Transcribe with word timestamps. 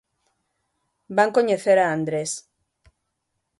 Van 1.17 1.31
coñecer 1.37 1.77
a 1.81 1.87
Andrés. 1.95 2.31